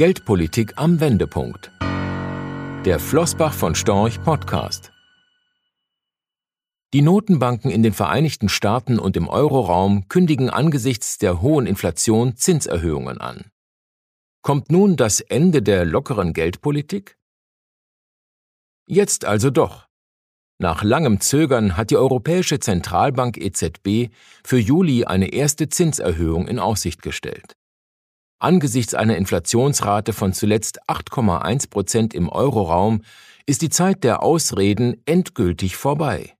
Geldpolitik 0.00 0.72
am 0.76 0.98
Wendepunkt. 0.98 1.70
Der 2.86 2.98
Flossbach 2.98 3.52
von 3.52 3.74
Storch 3.74 4.22
Podcast. 4.22 4.92
Die 6.94 7.02
Notenbanken 7.02 7.70
in 7.70 7.82
den 7.82 7.92
Vereinigten 7.92 8.48
Staaten 8.48 8.98
und 8.98 9.18
im 9.18 9.28
Euroraum 9.28 10.08
kündigen 10.08 10.48
angesichts 10.48 11.18
der 11.18 11.42
hohen 11.42 11.66
Inflation 11.66 12.34
Zinserhöhungen 12.34 13.20
an. 13.20 13.50
Kommt 14.40 14.72
nun 14.72 14.96
das 14.96 15.20
Ende 15.20 15.60
der 15.60 15.84
lockeren 15.84 16.32
Geldpolitik? 16.32 17.18
Jetzt 18.86 19.26
also 19.26 19.50
doch. 19.50 19.86
Nach 20.58 20.82
langem 20.82 21.20
Zögern 21.20 21.76
hat 21.76 21.90
die 21.90 21.98
Europäische 21.98 22.58
Zentralbank 22.58 23.36
EZB 23.36 24.10
für 24.42 24.58
Juli 24.58 25.04
eine 25.04 25.34
erste 25.34 25.68
Zinserhöhung 25.68 26.48
in 26.48 26.58
Aussicht 26.58 27.02
gestellt. 27.02 27.59
Angesichts 28.42 28.94
einer 28.94 29.18
Inflationsrate 29.18 30.14
von 30.14 30.32
zuletzt 30.32 30.82
8,1 30.88 31.68
Prozent 31.68 32.14
im 32.14 32.30
Euroraum 32.30 33.02
ist 33.44 33.60
die 33.60 33.68
Zeit 33.68 34.02
der 34.02 34.22
Ausreden 34.22 35.02
endgültig 35.04 35.76
vorbei. 35.76 36.34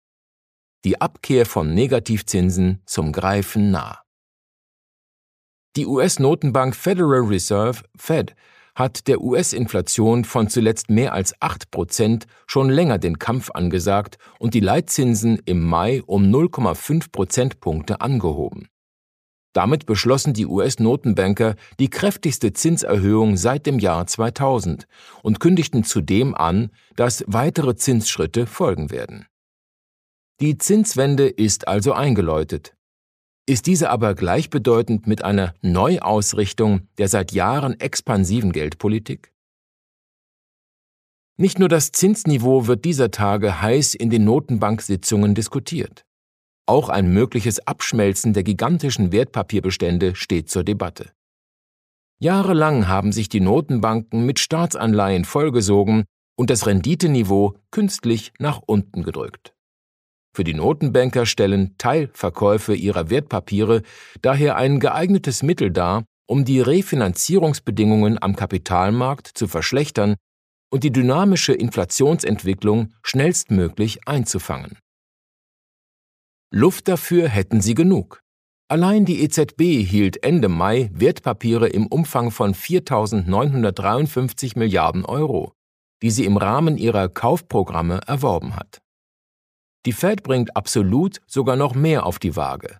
Die 0.86 0.98
Abkehr 0.98 1.44
von 1.44 1.74
Negativzinsen 1.74 2.80
zum 2.86 3.12
Greifen 3.12 3.70
nah. 3.70 4.00
Die 5.76 5.84
US-Notenbank 5.84 6.74
Federal 6.74 7.20
Reserve 7.20 7.82
Fed 7.94 8.34
hat 8.74 9.06
der 9.06 9.20
US-Inflation 9.20 10.24
von 10.24 10.48
zuletzt 10.48 10.88
mehr 10.88 11.12
als 11.12 11.34
8 11.40 11.70
Prozent 11.70 12.26
schon 12.46 12.70
länger 12.70 12.96
den 12.96 13.18
Kampf 13.18 13.50
angesagt 13.50 14.16
und 14.38 14.54
die 14.54 14.60
Leitzinsen 14.60 15.38
im 15.44 15.62
Mai 15.62 16.02
um 16.06 16.24
0,5 16.24 17.12
Prozentpunkte 17.12 18.00
angehoben. 18.00 18.68
Damit 19.52 19.86
beschlossen 19.86 20.32
die 20.32 20.46
US-Notenbanker 20.46 21.56
die 21.80 21.90
kräftigste 21.90 22.52
Zinserhöhung 22.52 23.36
seit 23.36 23.66
dem 23.66 23.78
Jahr 23.78 24.06
2000 24.06 24.86
und 25.22 25.40
kündigten 25.40 25.82
zudem 25.82 26.34
an, 26.34 26.70
dass 26.94 27.24
weitere 27.26 27.74
Zinsschritte 27.74 28.46
folgen 28.46 28.90
werden. 28.90 29.26
Die 30.40 30.56
Zinswende 30.56 31.28
ist 31.28 31.66
also 31.68 31.92
eingeläutet. 31.92 32.76
Ist 33.46 33.66
diese 33.66 33.90
aber 33.90 34.14
gleichbedeutend 34.14 35.08
mit 35.08 35.24
einer 35.24 35.54
Neuausrichtung 35.60 36.88
der 36.98 37.08
seit 37.08 37.32
Jahren 37.32 37.78
expansiven 37.80 38.52
Geldpolitik? 38.52 39.32
Nicht 41.36 41.58
nur 41.58 41.68
das 41.68 41.90
Zinsniveau 41.90 42.68
wird 42.68 42.84
dieser 42.84 43.10
Tage 43.10 43.60
heiß 43.60 43.94
in 43.94 44.10
den 44.10 44.24
Notenbanksitzungen 44.24 45.34
diskutiert. 45.34 46.04
Auch 46.70 46.88
ein 46.88 47.12
mögliches 47.12 47.66
Abschmelzen 47.66 48.32
der 48.32 48.44
gigantischen 48.44 49.10
Wertpapierbestände 49.10 50.14
steht 50.14 50.48
zur 50.50 50.62
Debatte. 50.62 51.10
Jahrelang 52.20 52.86
haben 52.86 53.10
sich 53.10 53.28
die 53.28 53.40
Notenbanken 53.40 54.24
mit 54.24 54.38
Staatsanleihen 54.38 55.24
vollgesogen 55.24 56.04
und 56.36 56.48
das 56.48 56.68
Renditeniveau 56.68 57.56
künstlich 57.72 58.32
nach 58.38 58.60
unten 58.64 59.02
gedrückt. 59.02 59.52
Für 60.32 60.44
die 60.44 60.54
Notenbanker 60.54 61.26
stellen 61.26 61.74
Teilverkäufe 61.76 62.76
ihrer 62.76 63.10
Wertpapiere 63.10 63.82
daher 64.22 64.54
ein 64.54 64.78
geeignetes 64.78 65.42
Mittel 65.42 65.72
dar, 65.72 66.04
um 66.28 66.44
die 66.44 66.60
Refinanzierungsbedingungen 66.60 68.22
am 68.22 68.36
Kapitalmarkt 68.36 69.26
zu 69.26 69.48
verschlechtern 69.48 70.14
und 70.70 70.84
die 70.84 70.92
dynamische 70.92 71.52
Inflationsentwicklung 71.52 72.92
schnellstmöglich 73.02 74.06
einzufangen. 74.06 74.78
Luft 76.52 76.88
dafür 76.88 77.28
hätten 77.28 77.60
sie 77.60 77.74
genug. 77.74 78.24
Allein 78.66 79.04
die 79.04 79.22
EZB 79.22 79.86
hielt 79.86 80.24
Ende 80.24 80.48
Mai 80.48 80.90
Wertpapiere 80.92 81.68
im 81.68 81.86
Umfang 81.86 82.32
von 82.32 82.54
4.953 82.54 84.58
Milliarden 84.58 85.04
Euro, 85.04 85.52
die 86.02 86.10
sie 86.10 86.24
im 86.24 86.36
Rahmen 86.36 86.76
ihrer 86.76 87.08
Kaufprogramme 87.08 88.00
erworben 88.06 88.56
hat. 88.56 88.80
Die 89.86 89.92
Fed 89.92 90.24
bringt 90.24 90.56
absolut 90.56 91.20
sogar 91.26 91.54
noch 91.54 91.76
mehr 91.76 92.04
auf 92.04 92.18
die 92.18 92.34
Waage. 92.34 92.78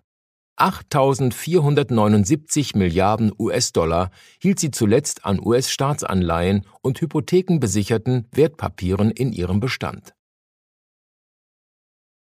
8.479 0.59 2.77
Milliarden 2.77 3.31
US-Dollar 3.39 4.11
hielt 4.39 4.59
sie 4.59 4.71
zuletzt 4.71 5.23
an 5.25 5.39
US-Staatsanleihen 5.39 6.65
und 6.81 6.99
hypothekenbesicherten 6.99 8.27
Wertpapieren 8.31 9.11
in 9.11 9.31
ihrem 9.31 9.61
Bestand. 9.61 10.13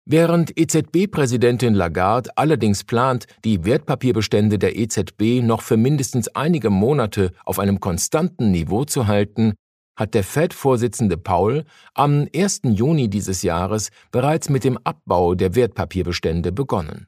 Während 0.05 0.57
EZB-Präsidentin 0.59 1.73
Lagarde 1.73 2.29
allerdings 2.35 2.83
plant, 2.83 3.25
die 3.45 3.63
Wertpapierbestände 3.63 4.59
der 4.59 4.75
EZB 4.75 5.41
noch 5.41 5.61
für 5.61 5.77
mindestens 5.77 6.27
einige 6.27 6.69
Monate 6.69 7.31
auf 7.45 7.57
einem 7.57 7.79
konstanten 7.79 8.51
Niveau 8.51 8.83
zu 8.83 9.07
halten, 9.07 9.53
hat 9.95 10.13
der 10.13 10.25
Fed-Vorsitzende 10.25 11.15
Paul 11.15 11.63
am 11.93 12.27
1. 12.35 12.61
Juni 12.63 13.09
dieses 13.09 13.43
Jahres 13.43 13.91
bereits 14.11 14.49
mit 14.49 14.65
dem 14.65 14.77
Abbau 14.83 15.35
der 15.35 15.55
Wertpapierbestände 15.55 16.51
begonnen. 16.51 17.07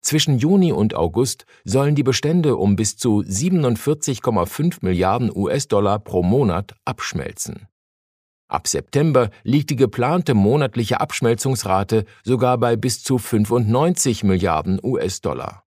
Zwischen 0.00 0.38
Juni 0.38 0.72
und 0.72 0.94
August 0.94 1.44
sollen 1.64 1.94
die 1.94 2.02
Bestände 2.02 2.56
um 2.56 2.76
bis 2.76 2.96
zu 2.96 3.20
47,5 3.20 4.78
Milliarden 4.82 5.30
US-Dollar 5.34 5.98
pro 5.98 6.22
Monat 6.22 6.74
abschmelzen. 6.84 7.66
Ab 8.48 8.68
September 8.68 9.30
liegt 9.42 9.70
die 9.70 9.76
geplante 9.76 10.34
monatliche 10.34 11.00
Abschmelzungsrate 11.00 12.04
sogar 12.22 12.58
bei 12.58 12.76
bis 12.76 13.02
zu 13.02 13.18
95 13.18 14.24
Milliarden 14.24 14.78
US-Dollar. 14.82 15.64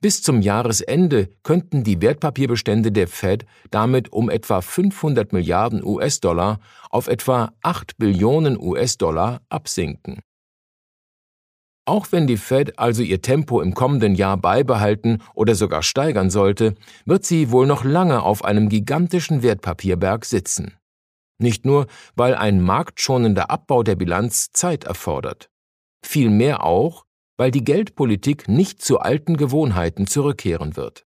Bis 0.00 0.22
zum 0.22 0.42
Jahresende 0.42 1.30
könnten 1.42 1.82
die 1.82 2.02
Wertpapierbestände 2.02 2.92
der 2.92 3.08
Fed 3.08 3.46
damit 3.70 4.12
um 4.12 4.28
etwa 4.28 4.60
500 4.60 5.32
Milliarden 5.32 5.82
US-Dollar 5.82 6.60
auf 6.90 7.08
etwa 7.08 7.52
8 7.62 7.96
Billionen 7.96 8.60
US-Dollar 8.60 9.40
absinken. 9.48 10.20
Auch 11.86 12.12
wenn 12.12 12.26
die 12.26 12.36
Fed 12.36 12.78
also 12.78 13.02
ihr 13.02 13.20
Tempo 13.20 13.60
im 13.60 13.74
kommenden 13.74 14.14
Jahr 14.14 14.36
beibehalten 14.36 15.22
oder 15.34 15.54
sogar 15.54 15.82
steigern 15.82 16.30
sollte, 16.30 16.74
wird 17.04 17.24
sie 17.24 17.50
wohl 17.50 17.66
noch 17.66 17.84
lange 17.84 18.22
auf 18.22 18.44
einem 18.44 18.68
gigantischen 18.68 19.42
Wertpapierberg 19.42 20.24
sitzen. 20.24 20.74
Nicht 21.38 21.64
nur, 21.64 21.86
weil 22.14 22.34
ein 22.34 22.60
marktschonender 22.60 23.50
Abbau 23.50 23.82
der 23.82 23.96
Bilanz 23.96 24.50
Zeit 24.52 24.84
erfordert. 24.84 25.50
Vielmehr 26.04 26.62
auch, 26.62 27.04
weil 27.36 27.50
die 27.50 27.64
Geldpolitik 27.64 28.48
nicht 28.48 28.82
zu 28.82 29.00
alten 29.00 29.36
Gewohnheiten 29.36 30.06
zurückkehren 30.06 30.76
wird. 30.76 31.04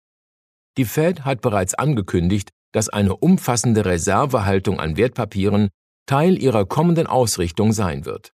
Die 0.77 0.85
Fed 0.85 1.25
hat 1.25 1.41
bereits 1.41 1.73
angekündigt, 1.73 2.51
dass 2.71 2.89
eine 2.89 3.15
umfassende 3.15 3.85
Reservehaltung 3.85 4.79
an 4.79 4.95
Wertpapieren 4.95 5.69
Teil 6.05 6.41
ihrer 6.41 6.65
kommenden 6.65 7.07
Ausrichtung 7.07 7.73
sein 7.73 8.05
wird. 8.05 8.33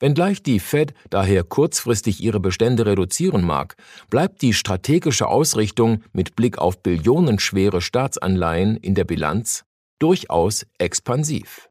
Wenngleich 0.00 0.42
die 0.42 0.60
Fed 0.60 0.92
daher 1.08 1.44
kurzfristig 1.44 2.22
ihre 2.22 2.40
Bestände 2.40 2.84
reduzieren 2.84 3.44
mag, 3.44 3.76
bleibt 4.10 4.42
die 4.42 4.52
strategische 4.52 5.28
Ausrichtung 5.28 6.02
mit 6.12 6.36
Blick 6.36 6.58
auf 6.58 6.82
billionenschwere 6.82 7.80
Staatsanleihen 7.80 8.76
in 8.76 8.94
der 8.94 9.04
Bilanz 9.04 9.64
durchaus 9.98 10.66
expansiv. 10.78 11.70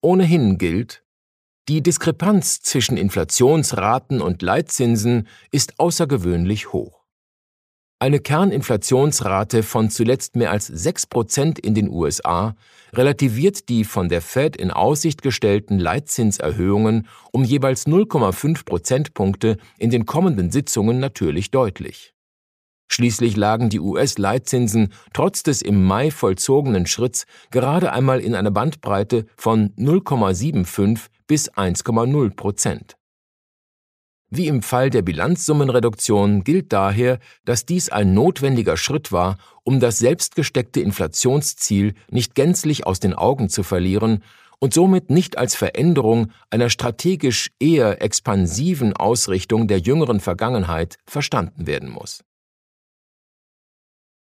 Ohnehin 0.00 0.58
gilt, 0.58 1.04
die 1.68 1.82
Diskrepanz 1.82 2.60
zwischen 2.60 2.98
Inflationsraten 2.98 4.20
und 4.20 4.42
Leitzinsen 4.42 5.26
ist 5.50 5.80
außergewöhnlich 5.80 6.72
hoch. 6.72 7.04
Eine 8.00 8.20
Kerninflationsrate 8.20 9.62
von 9.62 9.88
zuletzt 9.88 10.36
mehr 10.36 10.50
als 10.50 10.66
6 10.66 11.06
Prozent 11.06 11.58
in 11.58 11.74
den 11.74 11.88
USA 11.88 12.54
relativiert 12.92 13.70
die 13.70 13.84
von 13.84 14.10
der 14.10 14.20
Fed 14.20 14.56
in 14.56 14.70
Aussicht 14.70 15.22
gestellten 15.22 15.78
Leitzinserhöhungen 15.78 17.08
um 17.32 17.44
jeweils 17.44 17.86
0,5 17.86 18.66
Prozentpunkte 18.66 19.56
in 19.78 19.88
den 19.88 20.04
kommenden 20.04 20.50
Sitzungen 20.50 20.98
natürlich 20.98 21.50
deutlich. 21.50 22.13
Schließlich 22.88 23.36
lagen 23.36 23.70
die 23.70 23.80
US-Leitzinsen 23.80 24.92
trotz 25.12 25.42
des 25.42 25.62
im 25.62 25.84
Mai 25.84 26.10
vollzogenen 26.10 26.86
Schritts 26.86 27.26
gerade 27.50 27.92
einmal 27.92 28.20
in 28.20 28.34
einer 28.34 28.50
Bandbreite 28.50 29.26
von 29.36 29.70
0,75 29.76 31.06
bis 31.26 31.50
1,0 31.52 32.36
Prozent. 32.36 32.96
Wie 34.30 34.48
im 34.48 34.62
Fall 34.62 34.90
der 34.90 35.02
Bilanzsummenreduktion 35.02 36.42
gilt 36.42 36.72
daher, 36.72 37.20
dass 37.44 37.66
dies 37.66 37.88
ein 37.88 38.14
notwendiger 38.14 38.76
Schritt 38.76 39.12
war, 39.12 39.38
um 39.62 39.80
das 39.80 39.98
selbstgesteckte 39.98 40.80
Inflationsziel 40.80 41.94
nicht 42.10 42.34
gänzlich 42.34 42.86
aus 42.86 42.98
den 42.98 43.14
Augen 43.14 43.48
zu 43.48 43.62
verlieren 43.62 44.24
und 44.58 44.74
somit 44.74 45.10
nicht 45.10 45.38
als 45.38 45.54
Veränderung 45.54 46.32
einer 46.50 46.70
strategisch 46.70 47.50
eher 47.60 48.02
expansiven 48.02 48.96
Ausrichtung 48.96 49.68
der 49.68 49.78
jüngeren 49.78 50.20
Vergangenheit 50.20 50.96
verstanden 51.06 51.66
werden 51.66 51.90
muss. 51.90 52.24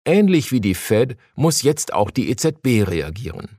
Ähnlich 0.06 0.52
wie 0.52 0.60
die 0.60 0.74
Fed 0.74 1.16
muss 1.34 1.62
jetzt 1.62 1.92
auch 1.92 2.12
die 2.12 2.30
EZB 2.30 2.88
reagieren. 2.88 3.58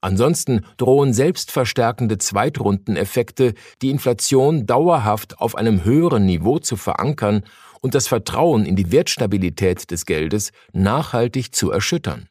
Ansonsten 0.00 0.64
drohen 0.76 1.14
selbstverstärkende 1.14 2.18
Zweitrundeneffekte, 2.18 3.54
die 3.82 3.90
Inflation 3.90 4.66
dauerhaft 4.66 5.40
auf 5.40 5.54
einem 5.54 5.84
höheren 5.84 6.26
Niveau 6.26 6.58
zu 6.58 6.76
verankern 6.76 7.44
und 7.80 7.94
das 7.94 8.08
Vertrauen 8.08 8.66
in 8.66 8.74
die 8.74 8.90
Wertstabilität 8.90 9.90
des 9.90 10.06
Geldes 10.06 10.50
nachhaltig 10.72 11.54
zu 11.54 11.70
erschüttern. 11.70 12.28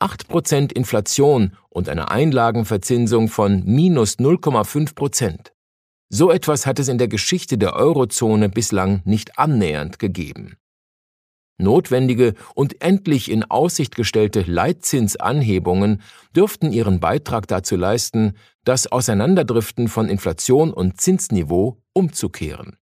8% 0.00 0.72
Inflation 0.72 1.56
und 1.70 1.88
eine 1.88 2.10
Einlagenverzinsung 2.10 3.28
von 3.28 3.64
minus 3.64 4.18
0,5 4.18 4.94
Prozent. 4.94 5.52
So 6.10 6.30
etwas 6.30 6.66
hat 6.66 6.78
es 6.78 6.88
in 6.88 6.98
der 6.98 7.08
Geschichte 7.08 7.58
der 7.58 7.74
Eurozone 7.74 8.48
bislang 8.48 9.00
nicht 9.04 9.38
annähernd 9.38 9.98
gegeben. 9.98 10.56
Notwendige 11.58 12.34
und 12.54 12.80
endlich 12.82 13.30
in 13.30 13.44
Aussicht 13.44 13.96
gestellte 13.96 14.42
Leitzinsanhebungen 14.42 16.00
dürften 16.34 16.72
ihren 16.72 17.00
Beitrag 17.00 17.48
dazu 17.48 17.76
leisten, 17.76 18.34
das 18.64 18.86
Auseinanderdriften 18.86 19.88
von 19.88 20.08
Inflation 20.08 20.72
und 20.72 21.00
Zinsniveau 21.00 21.78
umzukehren. 21.92 22.76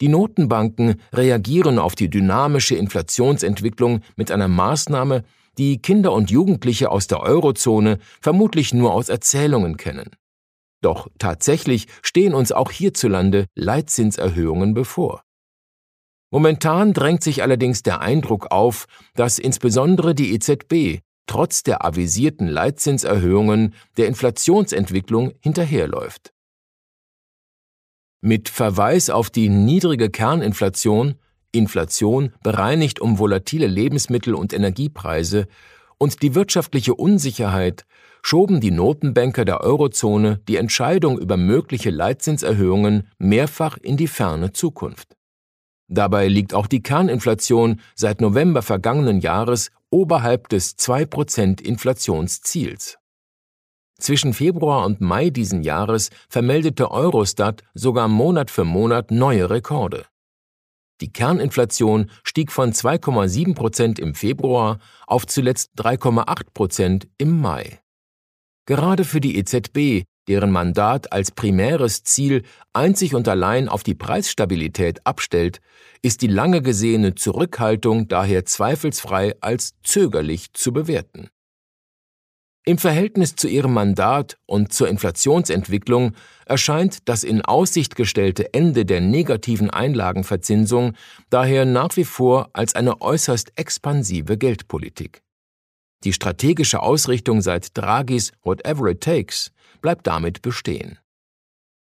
Die 0.00 0.08
Notenbanken 0.08 1.00
reagieren 1.12 1.78
auf 1.78 1.94
die 1.94 2.08
dynamische 2.08 2.74
Inflationsentwicklung 2.74 4.00
mit 4.16 4.30
einer 4.32 4.48
Maßnahme, 4.48 5.24
die 5.58 5.80
Kinder 5.80 6.12
und 6.12 6.30
Jugendliche 6.30 6.90
aus 6.90 7.06
der 7.06 7.20
Eurozone 7.20 7.98
vermutlich 8.20 8.72
nur 8.72 8.94
aus 8.94 9.08
Erzählungen 9.08 9.76
kennen. 9.76 10.16
Doch 10.80 11.08
tatsächlich 11.18 11.86
stehen 12.02 12.32
uns 12.32 12.50
auch 12.52 12.70
hierzulande 12.70 13.46
Leitzinserhöhungen 13.54 14.72
bevor. 14.72 15.22
Momentan 16.30 16.92
drängt 16.92 17.22
sich 17.22 17.42
allerdings 17.42 17.82
der 17.82 18.00
Eindruck 18.00 18.50
auf, 18.50 18.86
dass 19.14 19.38
insbesondere 19.38 20.14
die 20.14 20.32
EZB 20.32 21.00
trotz 21.26 21.62
der 21.62 21.84
avisierten 21.84 22.48
Leitzinserhöhungen 22.48 23.74
der 23.96 24.08
Inflationsentwicklung 24.08 25.32
hinterherläuft. 25.40 26.32
Mit 28.20 28.48
Verweis 28.48 29.10
auf 29.10 29.30
die 29.30 29.48
niedrige 29.48 30.10
Kerninflation, 30.10 31.14
Inflation 31.52 32.32
bereinigt 32.42 33.00
um 33.00 33.18
volatile 33.18 33.66
Lebensmittel 33.66 34.34
und 34.34 34.52
Energiepreise 34.52 35.46
und 35.98 36.22
die 36.22 36.34
wirtschaftliche 36.34 36.94
Unsicherheit 36.94 37.86
schoben 38.22 38.60
die 38.60 38.70
Notenbanker 38.70 39.44
der 39.44 39.60
Eurozone 39.60 40.40
die 40.48 40.56
Entscheidung 40.56 41.18
über 41.18 41.36
mögliche 41.36 41.90
Leitzinserhöhungen 41.90 43.08
mehrfach 43.18 43.78
in 43.78 43.96
die 43.96 44.08
ferne 44.08 44.52
Zukunft. 44.52 45.16
Dabei 45.92 46.28
liegt 46.28 46.54
auch 46.54 46.68
die 46.68 46.82
Kerninflation 46.82 47.80
seit 47.96 48.20
November 48.20 48.62
vergangenen 48.62 49.18
Jahres 49.18 49.70
oberhalb 49.90 50.48
des 50.48 50.78
2% 50.78 51.60
Inflationsziels. 51.60 52.98
Zwischen 53.98 54.32
Februar 54.32 54.86
und 54.86 55.00
Mai 55.00 55.30
diesen 55.30 55.62
Jahres 55.62 56.10
vermeldete 56.28 56.92
Eurostat 56.92 57.64
sogar 57.74 58.06
Monat 58.06 58.52
für 58.52 58.64
Monat 58.64 59.10
neue 59.10 59.50
Rekorde. 59.50 60.06
Die 61.00 61.12
Kerninflation 61.12 62.08
stieg 62.22 62.52
von 62.52 62.72
2,7% 62.72 63.98
im 63.98 64.14
Februar 64.14 64.78
auf 65.08 65.26
zuletzt 65.26 65.72
3,8% 65.76 67.08
im 67.18 67.40
Mai. 67.40 67.80
Gerade 68.64 69.04
für 69.04 69.20
die 69.20 69.36
EZB 69.36 70.04
deren 70.28 70.50
Mandat 70.50 71.12
als 71.12 71.30
primäres 71.30 72.04
Ziel 72.04 72.42
einzig 72.72 73.14
und 73.14 73.28
allein 73.28 73.68
auf 73.68 73.82
die 73.82 73.94
Preisstabilität 73.94 75.06
abstellt, 75.06 75.60
ist 76.02 76.22
die 76.22 76.28
lange 76.28 76.62
gesehene 76.62 77.14
Zurückhaltung 77.14 78.08
daher 78.08 78.44
zweifelsfrei 78.44 79.34
als 79.40 79.74
zögerlich 79.82 80.52
zu 80.52 80.72
bewerten. 80.72 81.30
Im 82.66 82.76
Verhältnis 82.76 83.36
zu 83.36 83.48
ihrem 83.48 83.72
Mandat 83.72 84.36
und 84.44 84.72
zur 84.72 84.88
Inflationsentwicklung 84.88 86.12
erscheint 86.44 87.08
das 87.08 87.24
in 87.24 87.42
Aussicht 87.42 87.96
gestellte 87.96 88.52
Ende 88.52 88.84
der 88.84 89.00
negativen 89.00 89.70
Einlagenverzinsung 89.70 90.92
daher 91.30 91.64
nach 91.64 91.96
wie 91.96 92.04
vor 92.04 92.50
als 92.52 92.74
eine 92.74 93.00
äußerst 93.00 93.52
expansive 93.56 94.36
Geldpolitik. 94.36 95.22
Die 96.04 96.12
strategische 96.12 96.80
Ausrichtung 96.80 97.40
seit 97.40 97.76
Draghis 97.76 98.32
Whatever 98.42 98.88
it 98.88 99.00
takes 99.00 99.50
bleibt 99.80 100.06
damit 100.06 100.42
bestehen. 100.42 100.98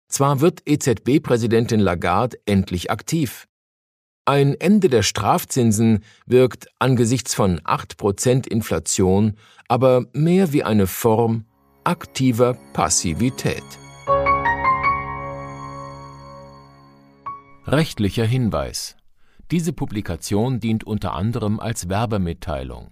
Zwar 0.07 0.41
wird 0.41 0.61
EZB-Präsidentin 0.65 1.79
Lagarde 1.79 2.37
endlich 2.45 2.91
aktiv. 2.91 3.47
Ein 4.25 4.55
Ende 4.59 4.89
der 4.89 5.03
Strafzinsen 5.03 6.03
wirkt 6.25 6.67
angesichts 6.79 7.35
von 7.35 7.59
8% 7.59 8.47
Inflation 8.47 9.37
aber 9.67 10.05
mehr 10.13 10.53
wie 10.53 10.63
eine 10.63 10.87
Form 10.87 11.45
aktiver 11.83 12.55
Passivität. 12.73 13.63
Rechtlicher 17.67 18.25
Hinweis. 18.25 18.95
Diese 19.51 19.73
Publikation 19.73 20.59
dient 20.59 20.83
unter 20.83 21.13
anderem 21.13 21.59
als 21.59 21.89
Werbemitteilung. 21.89 22.91